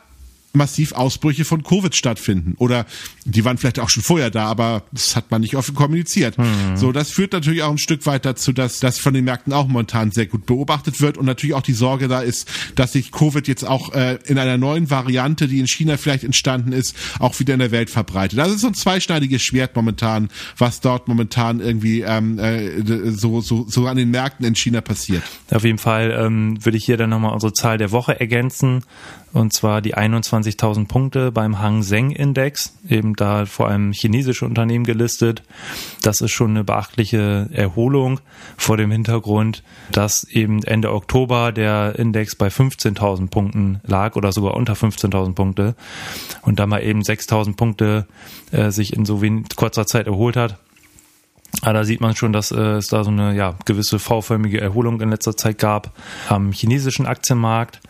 massiv 0.57 0.93
Ausbrüche 0.93 1.45
von 1.45 1.63
Covid 1.63 1.95
stattfinden. 1.95 2.55
Oder 2.59 2.87
die 3.25 3.45
waren 3.45 3.59
vielleicht 3.59 3.79
auch 3.79 3.89
schon 3.89 4.03
vorher 4.03 4.31
da, 4.31 4.47
aber 4.47 4.83
das 4.93 5.17
hat 5.17 5.31
man 5.31 5.41
nicht 5.41 5.57
offen 5.57 5.75
kommuniziert. 5.75 6.39
Mhm. 6.39 6.77
So, 6.77 6.93
das 6.93 7.11
führt 7.11 7.33
natürlich 7.33 7.63
auch 7.63 7.71
ein 7.71 7.79
Stück 7.79 8.07
weit 8.07 8.25
dazu, 8.25 8.53
dass 8.53 8.81
das 8.81 8.99
von 8.99 9.15
den 9.15 9.25
Märkten 9.25 9.53
auch 9.53 9.67
momentan 9.67 10.11
sehr 10.11 10.27
gut 10.27 10.47
beobachtet 10.47 11.01
wird 11.01 11.19
und 11.19 11.27
natürlich 11.27 11.55
auch 11.55 11.63
die 11.63 11.73
Sorge 11.73 12.09
da 12.09 12.21
ist, 12.21 12.49
dass 12.75 12.93
sich 12.93 13.13
Covid 13.13 13.47
jetzt 13.49 13.65
auch 13.65 13.95
äh, 13.95 14.19
in 14.27 14.39
einer 14.39 14.59
neuen 14.59 14.91
Variante, 14.91 15.49
die 15.49 15.61
in 15.61 15.67
China 15.67 15.97
vielleicht 15.97 16.25
entstanden 16.25 16.73
ist, 16.73 16.97
auch 17.19 17.39
wieder 17.39 17.55
in 17.55 17.61
der 17.61 17.71
Welt 17.71 17.91
verbreitet. 17.91 18.39
Das 18.39 18.51
ist 18.51 18.61
so 18.61 18.69
ein 18.69 18.75
zweischneidiges 18.75 19.43
Schwert 19.43 19.77
momentan, 19.77 20.29
was 20.57 20.81
dort 20.81 21.09
momentan 21.09 21.61
irgendwie 21.61 22.01
ähm, 22.01 22.39
äh, 22.39 22.83
so, 23.11 23.41
so, 23.41 23.67
so 23.69 23.87
an 23.87 23.97
den 23.97 24.11
Märkten 24.11 24.47
in 24.47 24.55
China 24.55 24.81
passiert. 24.81 25.23
Auf 25.51 25.65
jeden 25.65 25.79
Fall 25.79 26.17
ähm, 26.19 26.65
würde 26.65 26.79
ich 26.79 26.85
hier 26.85 26.97
dann 26.97 27.11
nochmal 27.11 27.33
unsere 27.33 27.53
Zahl 27.53 27.79
der 27.79 27.93
Woche 27.93 28.19
ergänzen 28.19 28.83
und 29.37 29.53
zwar 29.53 29.83
die 29.83 29.95
21.000 30.47 30.87
Punkte 30.87 31.33
beim 31.33 31.61
Hang 31.61 31.83
Seng 31.83 32.11
Index, 32.11 32.75
eben 32.89 33.15
da 33.15 33.47
vor 33.47 33.69
allem 33.69 33.93
chinesische 33.93 34.45
Unternehmen 34.45 34.85
gelistet. 34.85 35.43
Das 36.03 36.21
ist 36.21 36.31
schon 36.33 36.51
eine 36.51 36.65
beachtliche 36.65 37.49
Erholung 37.53 38.21
vor 38.57 38.77
dem 38.77 38.91
Hintergrund, 38.91 39.63
dass 39.91 40.25
eben 40.25 40.63
Ende 40.63 40.93
Oktober 40.93 41.53
der 41.53 41.99
Index 41.99 42.37
bei 42.37 42.49
15.000 42.49 43.29
Punkten 43.29 43.81
lag 43.87 44.17
oder 44.17 44.33
sogar 44.33 44.55
unter 44.55 44.75
15.000 44.75 45.35
Punkte 45.35 45.75
und 46.43 46.59
da 46.59 46.67
mal 46.67 46.83
eben 46.83 47.03
6.000 47.03 47.57
Punkte 47.57 48.07
äh, 48.53 48.71
sich 48.71 48.93
in 48.93 49.05
so 49.05 49.23
wenig 49.23 49.57
kurzer 49.57 49.87
Zeit 49.87 50.07
erholt 50.07 50.37
hat. 50.37 50.59
Aber 51.63 51.73
da 51.73 51.85
sieht 51.85 52.01
man 52.01 52.15
schon, 52.15 52.33
dass 52.33 52.51
äh, 52.51 52.61
es 52.77 52.89
da 52.89 53.03
so 53.03 53.11
eine 53.11 53.35
ja, 53.35 53.55
gewisse 53.65 53.99
V-förmige 53.99 54.61
Erholung 54.61 55.01
in 55.01 55.11
letzter 55.11 55.37
Zeit 55.37 55.59
gab 55.59 55.93
am 56.29 56.53
chinesischen 56.53 57.07
Aktienmarkt. 57.07 57.81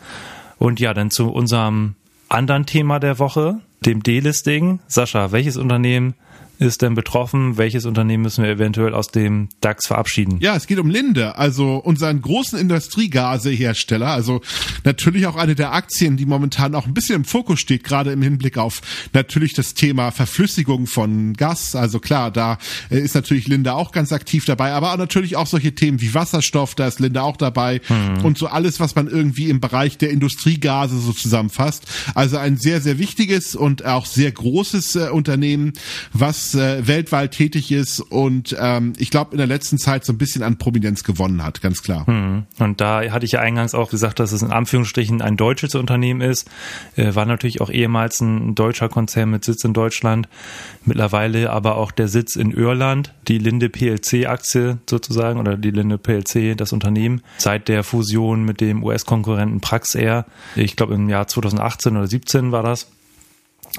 Und 0.59 0.81
ja, 0.81 0.95
dann 0.95 1.11
zu 1.11 1.31
unserem 1.31 1.95
anderen 2.28 2.66
Thema 2.66 2.99
der 2.99 3.18
Woche, 3.18 3.61
dem 3.85 4.02
Delisting. 4.02 4.80
Sascha, 4.87 5.33
welches 5.33 5.56
Unternehmen 5.56 6.14
ist 6.59 6.83
denn 6.83 6.95
betroffen? 6.95 7.59
Welches 7.59 7.85
Unternehmen 7.85 8.23
müssen 8.23 8.45
wir 8.45 8.51
eventuell 8.51 8.95
aus 8.95 9.09
dem 9.09 9.49
DAX 9.61 9.87
verabschieden? 9.87 10.39
Ja, 10.41 10.57
es 10.57 10.67
geht 10.67 10.79
um 10.79 10.89
Linde, 10.89 11.37
also 11.37 11.77
unseren 11.77 12.21
großen 12.21 12.59
Industriegasehersteller. 12.59 14.09
Also 14.09 14.41
natürlich 14.85 15.27
auch 15.27 15.37
eine 15.37 15.55
der 15.55 15.73
Aktien, 15.73 16.17
die 16.17 16.27
momentan 16.27 16.75
auch 16.75 16.87
ein 16.87 16.95
bisschen 16.95 17.17
im 17.17 17.25
Fokus 17.25 17.61
steht, 17.61 17.85
gerade 17.85 18.13
im 18.13 18.23
Hinblick 18.23 18.59
auf 18.59 18.81
natürlich 19.13 19.55
das 19.55 19.75
Thema 19.75 20.11
Verflüssigung 20.11 20.87
von 20.87 21.35
Gas. 21.35 21.75
Also 21.75 21.99
klar, 21.99 22.31
da 22.31 22.59
äh, 22.91 22.99
ist 22.99 23.15
natürlich 23.15 23.49
Linde 23.49 23.75
auch 23.75 23.93
ganz 23.93 24.13
aktiv 24.13 24.45
dabei, 24.45 24.73
aber 24.73 24.97
natürlich 24.97 25.37
auch 25.37 25.47
solche 25.47 25.75
Themen 25.75 26.01
wie 26.01 26.15
Wasserstoff, 26.15 26.75
da 26.75 26.87
ist 26.87 27.01
Linde 27.01 27.23
auch 27.23 27.37
dabei 27.37 27.81
mhm. 27.89 28.25
und 28.25 28.39
so 28.39 28.47
alles, 28.47 28.81
was 28.81 28.95
man 28.95 29.09
irgendwie 29.09 29.51
im 29.51 29.61
Bereich 29.61 29.99
der 29.99 30.11
Industriegase 30.11 30.99
so 30.99 31.13
zusammenfasst. 31.13 31.85
Also 32.15 32.39
ein 32.39 32.57
sehr, 32.57 32.81
sehr 32.81 32.99
wichtiges 32.99 33.55
und 33.55 33.85
auch 33.85 34.07
sehr 34.07 34.33
großes 34.33 34.97
äh, 34.97 35.09
Unternehmen, 35.11 35.73
was 36.13 36.46
äh, 36.55 36.87
weltweit 36.87 37.33
tätig 37.33 37.73
ist 37.73 38.00
und 38.00 38.57
ähm, 38.59 38.93
ich 38.99 39.11
glaube 39.11 39.33
in 39.33 39.38
der 39.38 39.47
letzten 39.47 39.79
Zeit 39.79 40.05
so 40.05 40.12
ein 40.12 40.19
bisschen 40.19 40.43
an 40.43 40.59
Prominenz 40.59 41.05
gewonnen 41.05 41.43
hat, 41.43 41.61
ganz 41.61 41.83
klar. 41.83 42.07
Hm. 42.07 42.45
Und 42.59 42.81
da 42.81 43.03
hatte 43.11 43.26
ich 43.26 43.33
ja 43.33 43.41
eingangs 43.41 43.75
auch 43.75 43.91
gesagt, 43.91 44.21
dass 44.21 44.33
es 44.33 44.43
in 44.43 44.53
Anführungsstrichen 44.53 45.23
ein 45.23 45.37
deutsches 45.37 45.75
Unternehmen 45.75 46.21
ist. 46.21 46.49
Äh, 46.97 47.15
war 47.15 47.26
natürlich 47.26 47.61
auch 47.61 47.71
ehemals 47.71 48.21
ein 48.21 48.55
deutscher 48.55 48.88
Konzern 48.88 49.31
mit 49.31 49.45
Sitz 49.45 49.65
in 49.65 49.73
Deutschland, 49.73 50.29
mittlerweile 50.85 51.50
aber 51.50 51.76
auch 51.76 51.91
der 51.91 52.09
Sitz 52.09 52.37
in 52.37 52.50
Irland, 52.50 53.12
die 53.29 53.38
Linde 53.38 53.69
PLC-Aktie 53.69 54.79
sozusagen 54.88 55.41
oder 55.41 55.57
die 55.57 55.71
Linde 55.71 55.99
PLC, 55.99 56.57
das 56.57 56.73
Unternehmen, 56.73 57.23
seit 57.38 57.69
der 57.69 57.85
Fusion 57.85 58.45
mit 58.45 58.61
dem 58.61 58.83
US-Konkurrenten 58.83 59.61
Praxair, 59.61 60.26
ich 60.55 60.76
glaube 60.76 60.95
im 60.95 61.09
Jahr 61.09 61.26
2018 61.26 61.97
oder 61.97 62.07
17 62.07 62.53
war 62.53 62.62
das. 62.62 62.88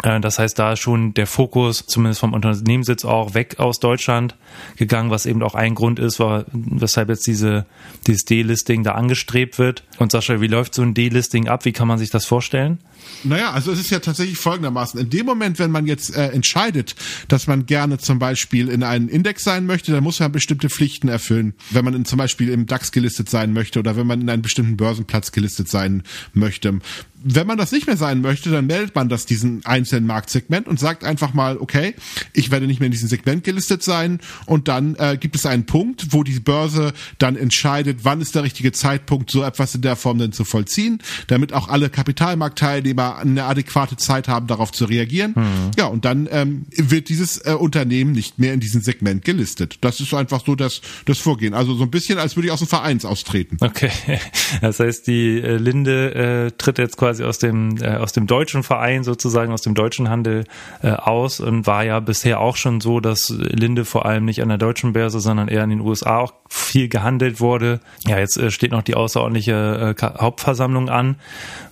Äh, 0.03 0.19
das 0.19 0.39
heißt, 0.39 0.57
da 0.57 0.73
ist 0.73 0.79
schon 0.79 1.13
der 1.13 1.27
Fokus, 1.27 1.85
zumindest 1.85 2.19
vom 2.19 2.33
Unternehmenssitz 2.33 3.05
auch 3.05 3.33
weg 3.33 3.59
aus 3.59 3.79
Deutschland 3.79 4.35
gegangen, 4.75 5.09
was 5.09 5.25
eben 5.25 5.43
auch 5.43 5.55
ein 5.55 5.75
Grund 5.75 5.99
ist, 5.99 6.19
weshalb 6.19 7.09
jetzt 7.09 7.27
diese, 7.27 7.65
dieses 8.05 8.25
D-Listing 8.25 8.83
da 8.83 8.93
angestrebt 8.93 9.59
wird. 9.59 9.83
Und 9.97 10.11
Sascha, 10.11 10.41
wie 10.41 10.47
läuft 10.47 10.75
so 10.75 10.81
ein 10.81 10.93
Delisting 10.93 11.47
ab? 11.47 11.65
Wie 11.65 11.71
kann 11.71 11.87
man 11.87 11.97
sich 11.97 12.09
das 12.09 12.25
vorstellen? 12.25 12.79
Naja, 13.23 13.51
also 13.51 13.71
es 13.71 13.79
ist 13.79 13.89
ja 13.89 13.99
tatsächlich 13.99 14.37
folgendermaßen. 14.37 14.99
In 14.99 15.09
dem 15.09 15.25
Moment, 15.25 15.59
wenn 15.59 15.71
man 15.71 15.87
jetzt 15.87 16.15
äh, 16.15 16.27
entscheidet, 16.27 16.95
dass 17.27 17.47
man 17.47 17.65
gerne 17.65 17.97
zum 17.97 18.19
Beispiel 18.19 18.69
in 18.69 18.83
einen 18.83 19.09
Index 19.09 19.43
sein 19.43 19.65
möchte, 19.65 19.91
dann 19.91 20.03
muss 20.03 20.19
man 20.19 20.31
bestimmte 20.31 20.69
Pflichten 20.69 21.07
erfüllen. 21.07 21.53
Wenn 21.71 21.85
man 21.85 21.93
in, 21.93 22.05
zum 22.05 22.17
Beispiel 22.17 22.49
im 22.49 22.65
DAX 22.65 22.91
gelistet 22.91 23.29
sein 23.29 23.53
möchte 23.53 23.79
oder 23.79 23.95
wenn 23.95 24.07
man 24.07 24.21
in 24.21 24.29
einen 24.29 24.41
bestimmten 24.41 24.77
Börsenplatz 24.77 25.31
gelistet 25.31 25.69
sein 25.69 26.03
möchte 26.33 26.79
wenn 27.23 27.47
man 27.47 27.57
das 27.57 27.71
nicht 27.71 27.87
mehr 27.87 27.97
sein 27.97 28.21
möchte, 28.21 28.49
dann 28.51 28.67
meldet 28.67 28.95
man 28.95 29.09
das 29.09 29.25
diesen 29.25 29.65
einzelnen 29.65 30.05
Marktsegment 30.05 30.67
und 30.67 30.79
sagt 30.79 31.03
einfach 31.03 31.33
mal, 31.33 31.57
okay, 31.57 31.95
ich 32.33 32.51
werde 32.51 32.67
nicht 32.67 32.79
mehr 32.79 32.87
in 32.87 32.91
diesem 32.91 33.09
Segment 33.09 33.43
gelistet 33.43 33.81
sein 33.83 34.19
und 34.45 34.67
dann 34.67 34.95
äh, 34.95 35.17
gibt 35.19 35.35
es 35.35 35.45
einen 35.45 35.65
Punkt, 35.65 36.07
wo 36.11 36.23
die 36.23 36.39
Börse 36.39 36.93
dann 37.17 37.35
entscheidet, 37.35 37.99
wann 38.03 38.21
ist 38.21 38.35
der 38.35 38.43
richtige 38.43 38.71
Zeitpunkt, 38.71 39.31
so 39.31 39.43
etwas 39.43 39.73
in 39.75 39.81
der 39.87 39.95
Form 39.95 40.19
denn 40.19 40.31
zu 40.31 40.43
vollziehen, 40.43 40.99
damit 41.27 41.53
auch 41.53 41.67
alle 41.69 41.89
Kapitalmarktteilnehmer 41.89 43.17
eine 43.17 43.45
adäquate 43.45 43.97
Zeit 43.97 44.27
haben, 44.27 44.47
darauf 44.47 44.71
zu 44.71 44.85
reagieren. 44.85 45.33
Mhm. 45.35 45.71
Ja, 45.77 45.85
und 45.87 46.05
dann 46.05 46.27
ähm, 46.31 46.65
wird 46.75 47.09
dieses 47.09 47.37
äh, 47.37 47.53
Unternehmen 47.53 48.11
nicht 48.11 48.37
mehr 48.37 48.53
in 48.53 48.59
diesem 48.59 48.81
Segment 48.81 49.23
gelistet. 49.23 49.77
Das 49.81 49.99
ist 49.99 50.13
einfach 50.13 50.43
so 50.45 50.55
das, 50.55 50.81
das 51.05 51.17
Vorgehen. 51.17 51.53
Also 51.53 51.73
so 51.73 51.83
ein 51.83 51.91
bisschen, 51.91 52.19
als 52.19 52.35
würde 52.35 52.47
ich 52.47 52.53
aus 52.53 52.59
dem 52.59 52.67
Vereins 52.67 53.05
austreten. 53.05 53.57
Okay, 53.61 53.91
das 54.61 54.79
heißt, 54.79 55.07
die 55.07 55.39
äh, 55.39 55.57
Linde 55.57 56.47
äh, 56.47 56.51
tritt 56.57 56.77
jetzt 56.77 56.97
quasi 56.97 57.23
aus 57.23 57.39
dem, 57.39 57.77
äh, 57.77 57.95
aus 57.95 58.11
dem 58.11 58.27
deutschen 58.27 58.63
Verein 58.63 59.03
sozusagen, 59.03 59.53
aus 59.53 59.61
dem 59.61 59.73
deutschen 59.73 60.09
Handel 60.09 60.43
äh, 60.81 60.89
aus 60.89 61.39
und 61.39 61.65
war 61.65 61.83
ja 61.83 61.99
bisher 61.99 62.39
auch 62.39 62.57
schon 62.57 62.81
so, 62.81 62.99
dass 62.99 63.29
Linde 63.29 63.85
vor 63.85 64.05
allem 64.05 64.25
nicht 64.25 64.41
an 64.41 64.49
der 64.49 64.57
deutschen 64.57 64.93
Börse, 64.93 65.19
sondern 65.19 65.47
eher 65.47 65.63
in 65.63 65.69
den 65.69 65.81
USA 65.81 66.19
auch 66.19 66.33
viel 66.49 66.89
gehandelt 66.89 67.39
wurde. 67.39 67.79
Ja, 68.05 68.19
jetzt 68.19 68.37
äh, 68.37 68.51
steht 68.51 68.71
noch 68.71 68.83
die 68.83 68.95
außerordentliche 68.95 69.76
äh, 69.77 69.95
Hauptversammlung 70.01 70.89
an 70.89 71.15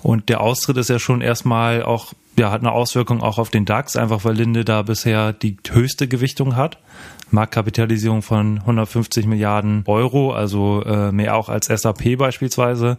und 0.04 0.30
der 0.30 0.42
Austritt 0.42 0.78
ist 0.78 0.90
ja 0.90 1.00
schon 1.00 1.22
erstmal 1.22 1.84
auch 1.84 2.14
ja, 2.38 2.52
hat 2.52 2.62
eine 2.62 2.72
Auswirkung 2.72 3.22
auch 3.22 3.38
auf 3.38 3.50
den 3.50 3.66
DAX, 3.66 3.96
einfach 3.96 4.26
weil 4.26 4.36
Linde 4.36 4.66
da 4.66 4.82
bisher 4.82 5.32
die 5.32 5.56
höchste 5.70 6.08
Gewichtung 6.08 6.56
hat. 6.56 6.78
Marktkapitalisierung 7.32 8.22
von 8.22 8.60
150 8.60 9.26
Milliarden 9.26 9.84
Euro, 9.88 10.34
also 10.34 10.84
äh, 10.84 11.12
mehr 11.12 11.36
auch 11.36 11.50
als 11.50 11.68
SAP 11.68 12.18
beispielsweise 12.18 12.98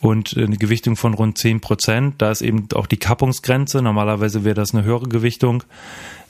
und 0.00 0.36
eine 0.36 0.56
Gewichtung 0.56 0.96
von 0.96 1.14
rund 1.14 1.36
10 1.36 1.60
Prozent. 1.60 2.14
Da 2.18 2.30
ist 2.30 2.40
eben 2.40 2.68
auch 2.74 2.86
die 2.86 2.96
Kappungsgrenze. 2.96 3.82
Normalerweise 3.82 4.44
wäre 4.44 4.54
das 4.54 4.74
eine 4.74 4.82
höhere 4.82 5.08
Gewichtung. 5.08 5.62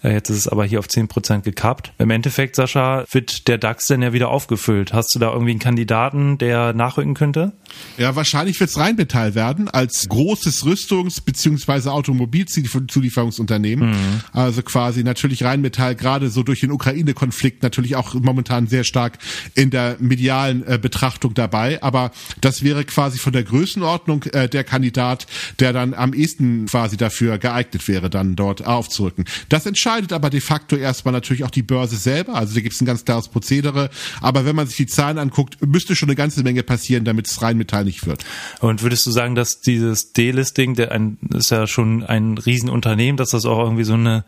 Äh, 0.02 0.12
jetzt 0.12 0.30
ist 0.30 0.38
es 0.38 0.48
aber 0.48 0.64
hier 0.64 0.78
auf 0.78 0.86
10% 0.86 1.42
gekappt. 1.42 1.92
Im 1.98 2.10
Endeffekt, 2.10 2.56
Sascha, 2.56 3.04
wird 3.10 3.48
der 3.48 3.58
DAX 3.58 3.86
denn 3.86 4.02
ja 4.02 4.12
wieder 4.12 4.28
aufgefüllt. 4.28 4.92
Hast 4.92 5.14
du 5.14 5.18
da 5.18 5.32
irgendwie 5.32 5.52
einen 5.52 5.60
Kandidaten, 5.60 6.38
der 6.38 6.72
nachrücken 6.72 7.14
könnte? 7.14 7.52
Ja, 7.98 8.16
wahrscheinlich 8.16 8.58
wird 8.60 8.70
es 8.70 8.78
Rheinmetall 8.78 9.34
werden, 9.34 9.68
als 9.68 10.08
großes 10.08 10.64
Rüstungs- 10.64 11.22
bzw. 11.22 11.90
Automobilzulieferungsunternehmen. 11.90 13.90
Mhm. 13.90 14.20
Also 14.32 14.62
quasi 14.62 15.04
natürlich 15.04 15.44
Rheinmetall, 15.44 15.94
gerade 15.94 16.30
so 16.30 16.42
durch 16.42 16.60
den 16.60 16.72
Ukraine-Konflikt 16.72 17.62
natürlich 17.62 17.96
auch 17.96 18.14
momentan 18.14 18.66
sehr 18.66 18.84
stark 18.84 19.18
in 19.54 19.70
der 19.70 19.96
medialen 19.98 20.66
äh, 20.66 20.78
Betrachtung 20.80 21.34
dabei. 21.34 21.82
Aber 21.82 22.10
das 22.40 22.62
wäre 22.62 22.84
quasi 22.84 23.18
von 23.18 23.32
der 23.32 23.44
Größenordnung 23.44 24.24
äh, 24.24 24.48
der 24.48 24.64
Kandidat, 24.64 25.26
der 25.58 25.72
dann 25.72 25.94
am 25.94 26.14
ehesten 26.14 26.66
quasi 26.66 26.96
dafür 26.96 27.38
geeignet 27.38 27.86
wäre, 27.88 28.10
dann 28.10 28.36
dort 28.36 28.66
aufzurücken. 28.66 29.24
Das 29.48 29.66
entscheidet 29.66 29.89
entscheidet 29.90 30.12
aber 30.12 30.30
de 30.30 30.40
facto 30.40 30.76
erstmal 30.76 31.12
natürlich 31.12 31.44
auch 31.44 31.50
die 31.50 31.62
Börse 31.62 31.96
selber. 31.96 32.34
Also 32.34 32.54
da 32.54 32.60
gibt 32.60 32.74
es 32.74 32.80
ein 32.80 32.86
ganz 32.86 33.04
klares 33.04 33.28
Prozedere. 33.28 33.90
Aber 34.20 34.44
wenn 34.44 34.54
man 34.54 34.66
sich 34.66 34.76
die 34.76 34.86
Zahlen 34.86 35.18
anguckt, 35.18 35.58
müsste 35.66 35.96
schon 35.96 36.08
eine 36.08 36.16
ganze 36.16 36.42
Menge 36.42 36.62
passieren, 36.62 37.04
damit 37.04 37.26
es 37.26 37.42
rein 37.42 37.56
nicht 37.84 38.06
wird. 38.06 38.24
Und 38.60 38.82
würdest 38.82 39.06
du 39.06 39.10
sagen, 39.10 39.34
dass 39.34 39.60
dieses 39.60 40.12
Delisting, 40.12 40.74
der 40.74 40.92
ein, 40.92 41.18
ist 41.34 41.50
ja 41.50 41.66
schon 41.66 42.04
ein 42.04 42.38
Riesenunternehmen, 42.38 43.16
dass 43.16 43.30
das 43.30 43.44
auch 43.44 43.58
irgendwie 43.58 43.84
so 43.84 43.94
eine, 43.94 44.24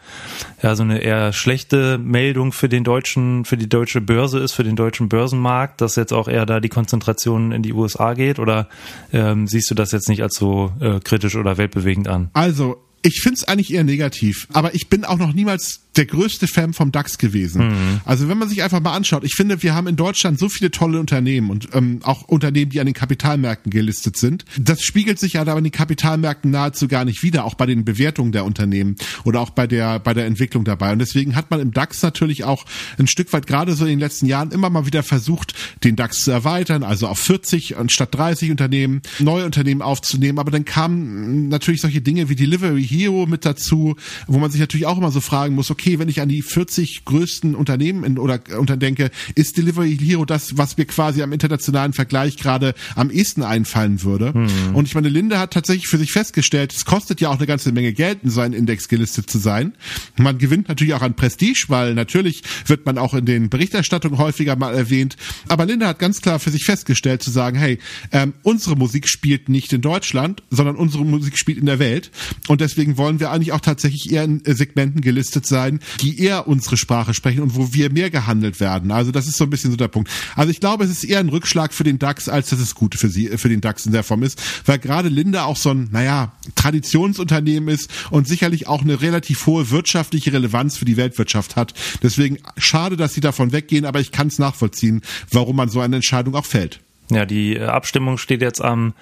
ja, 0.63 0.75
so 0.75 0.83
eine 0.83 0.99
eher 0.99 1.33
schlechte 1.33 1.99
Meldung 1.99 2.53
für 2.53 2.69
den 2.69 2.85
deutschen, 2.85 3.45
für 3.45 3.57
die 3.57 3.69
deutsche 3.69 4.01
Börse 4.01 4.39
ist, 4.39 4.53
für 4.53 4.65
den 4.65 4.77
deutschen 4.77 5.09
Börsenmarkt, 5.09 5.81
dass 5.81 5.97
jetzt 5.97 6.13
auch 6.13 6.29
eher 6.29 6.47
da 6.47 6.61
die 6.61 6.69
Konzentration 6.69 7.53
in 7.53 7.63
die 7.63 7.73
USA 7.73 8.15
geht? 8.15 8.39
Oder 8.39 8.69
ähm, 9.13 9.47
siehst 9.47 9.71
du 9.71 9.75
das 9.75 9.93
jetzt 9.93 10.09
nicht 10.09 10.23
als 10.23 10.35
so 10.35 10.73
äh, 10.81 11.01
kritisch 11.01 11.37
oder 11.37 11.57
weltbewegend 11.57 12.09
an? 12.09 12.31
Also, 12.33 12.83
ich 13.03 13.21
finde 13.21 13.37
es 13.39 13.45
eigentlich 13.45 13.73
eher 13.73 13.85
negativ, 13.85 14.47
aber 14.53 14.75
ich 14.75 14.89
bin 14.89 15.05
auch 15.05 15.19
noch 15.19 15.33
niemals 15.33 15.81
der 15.97 16.07
größte 16.07 16.47
Fan 16.47 16.73
vom 16.73 16.93
DAX 16.93 17.19
gewesen. 17.19 17.69
Mhm. 17.69 18.01
Also 18.05 18.29
wenn 18.29 18.39
man 18.39 18.49
sich 18.49 18.63
einfach 18.63 18.81
mal 18.81 18.95
anschaut, 18.95 19.25
ich 19.25 19.35
finde, 19.35 19.63
wir 19.63 19.75
haben 19.75 19.87
in 19.87 19.97
Deutschland 19.97 20.39
so 20.39 20.49
viele 20.49 20.71
tolle 20.71 20.99
Unternehmen 20.99 21.51
und 21.51 21.69
ähm, 21.75 22.01
auch 22.03 22.23
Unternehmen, 22.23 22.71
die 22.71 22.81
an 22.81 22.87
den 22.87 22.95
Kapitalmärkten 22.95 23.71
gelistet 23.71 24.17
sind. 24.17 24.45
Das 24.59 24.83
spiegelt 24.83 25.19
sich 25.19 25.35
ja 25.35 25.43
aber 25.43 25.59
in 25.59 25.65
den 25.65 25.73
Kapitalmärkten 25.73 26.51
nahezu 26.51 26.89
gar 26.89 27.05
nicht 27.05 27.23
wieder, 27.23 27.45
auch 27.45 27.55
bei 27.55 27.67
den 27.67 27.85
Bewertungen 27.85 28.33
der 28.33 28.45
Unternehmen 28.45 28.97
oder 29.25 29.41
auch 29.41 29.51
bei 29.51 29.67
der 29.67 29.99
bei 29.99 30.15
der 30.15 30.27
Entwicklung 30.27 30.65
dabei. 30.65 30.93
Und 30.93 30.99
deswegen 30.99 31.37
hat 31.37 31.51
man 31.51 31.61
im 31.61 31.73
DAX 31.73 32.03
natürlich 32.03 32.45
auch 32.45 32.65
ein 32.99 33.07
Stück 33.07 33.33
weit 33.33 33.47
gerade 33.47 33.75
so 33.75 33.85
in 33.85 33.91
den 33.91 34.01
letzten 34.01 34.27
Jahren 34.27 34.51
immer 34.51 34.71
mal 34.71 34.87
wieder 34.87 35.03
versucht, 35.03 35.55
den 35.85 35.97
DAX 35.97 36.19
zu 36.19 36.31
erweitern, 36.31 36.83
also 36.85 37.07
auf 37.09 37.19
40 37.19 37.77
anstatt 37.77 38.15
30 38.15 38.51
Unternehmen, 38.51 39.03
neue 39.19 39.45
Unternehmen 39.45 39.83
aufzunehmen. 39.83 40.39
Aber 40.39 40.51
dann 40.51 40.65
kamen 40.65 41.49
natürlich 41.49 41.81
solche 41.81 42.01
Dinge 42.01 42.29
wie 42.29 42.37
Delivery 42.37 42.87
Hero 42.87 43.27
mit 43.27 43.45
dazu, 43.45 43.97
wo 44.27 44.39
man 44.39 44.51
sich 44.51 44.61
natürlich 44.61 44.87
auch 44.87 44.97
immer 44.97 45.11
so 45.11 45.21
fragen 45.21 45.55
muss, 45.55 45.71
okay, 45.71 45.82
okay, 45.83 45.99
wenn 45.99 46.09
ich 46.09 46.21
an 46.21 46.29
die 46.29 46.43
40 46.43 47.05
größten 47.05 47.57
Unternehmen 47.57 48.05
in, 48.05 48.19
oder 48.19 48.41
unterdenke, 48.57 49.11
ist 49.35 49.57
Delivery 49.57 49.97
Hero 49.99 50.25
das, 50.25 50.57
was 50.57 50.77
mir 50.77 50.85
quasi 50.85 51.23
am 51.23 51.33
internationalen 51.33 51.93
Vergleich 51.93 52.37
gerade 52.37 52.75
am 52.95 53.11
ehesten 53.11 53.43
einfallen 53.43 54.05
würde. 54.05 54.33
Mhm. 54.33 54.77
Und 54.77 54.87
ich 54.87 54.95
meine, 54.95 55.09
Linde 55.09 55.41
hat 55.41 55.53
tatsächlich 55.53 55.89
für 55.89 55.99
sich 55.99 56.13
festgestellt, 56.13 56.73
es 56.73 56.85
kostet 56.85 57.21
ja 57.21 57.31
auch 57.31 57.39
eine 57.39 57.47
ganze 57.49 57.73
Menge 57.73 57.93
Geld, 57.93 58.21
in 58.23 58.31
seinen 58.31 58.53
Index 58.53 58.89
gelistet 58.89 59.29
zu 59.29 59.39
sein. 59.39 59.73
Man 60.17 60.39
gewinnt 60.39 60.69
natürlich 60.69 60.95
auch 60.95 61.03
an 61.03 61.15
Prestige, 61.15 61.65
weil 61.67 61.95
natürlich 61.95 62.43
wird 62.67 62.87
man 62.87 62.97
auch 62.97 63.15
in 63.15 63.27
den 63.27 63.51
Berichterstattungen 63.51 64.19
häufiger 64.19 64.55
mal 64.55 64.75
erwähnt. 64.75 65.17
Aber 65.49 65.67
Linde 65.67 65.89
hat 65.89 65.99
ganz 65.99 66.23
klar 66.23 66.39
für 66.39 66.51
sich 66.51 66.65
festgestellt 66.65 67.25
zu 67.25 67.33
sagen, 67.33 67.59
hey, 67.59 67.81
ähm, 68.13 68.35
unsere 68.43 68.77
Musik 68.77 69.09
spielt 69.09 69.49
nicht 69.49 69.73
in 69.73 69.81
Deutschland, 69.81 70.45
sondern 70.51 70.77
unsere 70.77 71.05
Musik 71.05 71.37
spielt 71.37 71.59
in 71.59 71.67
der 71.67 71.81
Welt. 71.81 72.13
Und 72.47 72.61
deswegen 72.61 72.99
wollen 72.99 73.19
wir 73.19 73.33
eigentlich 73.33 73.51
auch 73.51 73.61
tatsächlich 73.61 74.13
eher 74.13 74.23
in 74.23 74.43
Segmenten 74.45 75.01
gelistet 75.01 75.45
sein, 75.45 75.72
sein, 75.73 75.81
die 76.01 76.21
eher 76.21 76.49
unsere 76.49 76.77
Sprache 76.77 77.15
sprechen 77.15 77.43
und 77.43 77.55
wo 77.55 77.73
wir 77.73 77.91
mehr 77.91 78.11
gehandelt 78.11 78.61
werden. 78.61 78.91
Also 78.91 79.11
das 79.11 79.27
ist 79.27 79.37
so 79.37 79.45
ein 79.45 79.51
bisschen 79.51 79.71
so 79.71 79.77
der 79.77 79.89
Punkt. 79.89 80.11
Also 80.37 80.51
ich 80.51 80.61
glaube, 80.61 80.85
es 80.85 80.91
ist 80.91 81.05
eher 81.05 81.21
ein 81.21 81.29
Rückschlag 81.29 81.73
für 81.73 81.85
den 81.85 81.99
DAX, 81.99 82.29
als 82.29 82.51
dass 82.51 82.61
es 82.61 82.75
gut 82.75 82.95
für 82.95 83.09
sie, 83.09 83.29
für 83.39 83.49
den 83.49 83.61
DAX 83.61 83.87
in 83.87 83.93
der 83.93 84.03
Form 84.03 84.23
ist, 84.23 84.43
weil 84.67 84.79
gerade 84.79 85.09
Linde 85.09 85.45
auch 85.45 85.57
so 85.57 85.71
ein, 85.71 85.89
naja, 85.93 86.33
Traditionsunternehmen 86.55 87.69
ist 87.69 87.91
und 88.11 88.27
sicherlich 88.29 88.67
auch 88.67 88.83
eine 88.83 89.01
relativ 89.01 89.47
hohe 89.47 89.71
wirtschaftliche 89.71 90.33
Relevanz 90.33 90.77
für 90.77 90.85
die 90.85 90.97
Weltwirtschaft 90.97 91.57
hat. 91.57 91.75
Deswegen 92.03 92.39
schade, 92.57 92.97
dass 92.97 93.15
sie 93.15 93.21
davon 93.21 93.53
weggehen, 93.53 93.85
aber 93.85 94.01
ich 94.01 94.13
kann 94.13 94.29
es 94.29 94.39
nachvollziehen, 94.39 95.03
warum 95.31 95.57
man 95.57 95.69
so 95.69 95.81
eine 95.81 95.97
Entscheidung 95.97 96.35
auch 96.35 96.47
fällt. 96.47 96.81
Ja, 97.11 97.27
die 97.27 97.61
Abstimmung 97.61 98.17
steht 98.17 98.41
jetzt 98.41 98.63
am 98.63 98.95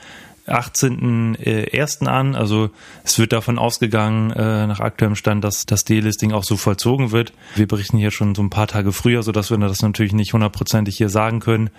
18.01. 0.51 2.07
an. 2.07 2.35
Also 2.35 2.71
es 3.05 3.19
wird 3.19 3.33
davon 3.33 3.59
ausgegangen, 3.59 4.31
äh, 4.31 4.67
nach 4.67 4.81
aktuellem 4.81 5.17
Stand, 5.17 5.45
dass 5.45 5.67
das 5.67 5.85
Delisting 5.85 6.33
auch 6.33 6.45
so 6.45 6.57
vollzogen 6.57 7.13
wird. 7.13 7.33
Wir 7.55 7.67
berichten 7.67 7.99
hier 7.99 8.11
schon 8.11 8.35
so 8.35 8.43
ein 8.43 8.51
paar 8.51 8.67
Tage 8.67 8.93
früher, 8.93 9.23
sodass 9.23 9.51
wir 9.51 9.59
das 9.59 9.83
natürlich 9.83 10.13
nicht 10.13 10.33
hundertprozentig 10.33 10.97
hier 10.97 11.09
sagen 11.09 11.41
können. 11.41 11.71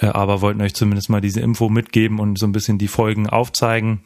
Äh, 0.00 0.06
aber 0.06 0.40
wollten 0.40 0.60
euch 0.60 0.74
zumindest 0.74 1.10
mal 1.10 1.20
diese 1.20 1.40
Info 1.40 1.68
mitgeben 1.68 2.18
und 2.18 2.38
so 2.38 2.46
ein 2.46 2.52
bisschen 2.52 2.78
die 2.78 2.88
Folgen 2.88 3.28
aufzeigen 3.28 4.00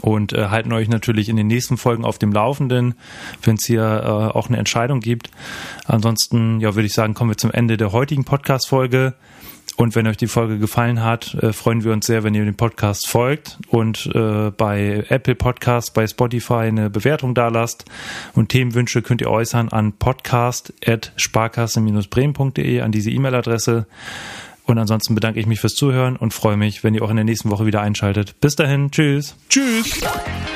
und 0.00 0.32
äh, 0.32 0.48
halten 0.48 0.72
euch 0.72 0.88
natürlich 0.88 1.28
in 1.28 1.36
den 1.36 1.46
nächsten 1.46 1.76
Folgen 1.76 2.04
auf 2.04 2.18
dem 2.18 2.32
Laufenden, 2.32 2.94
wenn 3.42 3.56
es 3.56 3.64
hier 3.64 3.82
äh, 3.82 4.36
auch 4.36 4.48
eine 4.48 4.58
Entscheidung 4.58 5.00
gibt. 5.00 5.30
Ansonsten, 5.86 6.60
ja, 6.60 6.74
würde 6.74 6.86
ich 6.86 6.92
sagen, 6.92 7.14
kommen 7.14 7.30
wir 7.30 7.38
zum 7.38 7.50
Ende 7.50 7.76
der 7.76 7.92
heutigen 7.92 8.24
Podcast-Folge. 8.24 9.14
Und 9.78 9.94
wenn 9.94 10.06
euch 10.08 10.16
die 10.16 10.26
Folge 10.26 10.58
gefallen 10.58 11.04
hat, 11.04 11.34
äh, 11.34 11.52
freuen 11.52 11.84
wir 11.84 11.92
uns 11.92 12.04
sehr, 12.04 12.24
wenn 12.24 12.34
ihr 12.34 12.44
dem 12.44 12.56
Podcast 12.56 13.08
folgt 13.08 13.58
und 13.68 14.10
äh, 14.12 14.50
bei 14.50 15.04
Apple 15.08 15.36
Podcast, 15.36 15.94
bei 15.94 16.04
Spotify 16.04 16.54
eine 16.54 16.90
Bewertung 16.90 17.32
dalasst. 17.32 17.84
Und 18.34 18.48
Themenwünsche 18.48 19.02
könnt 19.02 19.20
ihr 19.20 19.30
äußern 19.30 19.68
an 19.68 19.92
podcast.sparkasse-bremen.de 19.92 22.80
an 22.80 22.90
diese 22.90 23.10
E-Mail-Adresse. 23.10 23.86
Und 24.64 24.78
ansonsten 24.78 25.14
bedanke 25.14 25.38
ich 25.38 25.46
mich 25.46 25.60
fürs 25.60 25.76
Zuhören 25.76 26.16
und 26.16 26.34
freue 26.34 26.56
mich, 26.56 26.82
wenn 26.82 26.94
ihr 26.94 27.04
auch 27.04 27.10
in 27.10 27.16
der 27.16 27.24
nächsten 27.24 27.48
Woche 27.48 27.64
wieder 27.64 27.80
einschaltet. 27.80 28.40
Bis 28.40 28.56
dahin, 28.56 28.90
tschüss. 28.90 29.36
Tschüss. 29.48 30.00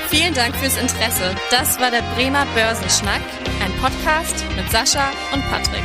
Vielen 0.09 0.35
Dank 0.35 0.57
fürs 0.57 0.76
Interesse. 0.76 1.37
Das 1.52 1.79
war 1.81 1.93
der 1.93 2.02
Bremer 2.17 2.45
Börsenschnack, 2.57 3.23
ein 3.62 3.71
Podcast 3.81 4.45
mit 4.57 4.69
Sascha 4.69 5.12
und 5.33 5.49
Patrick. 5.49 5.85